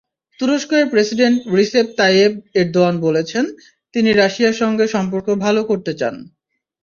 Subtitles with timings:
[0.39, 3.45] তুরস্কের president Recep Tayyip Erdogan বলেছেন,
[3.93, 6.15] তিনি রাশিয়ার সঙ্গে সম্পর্ক ভালো করতে চান।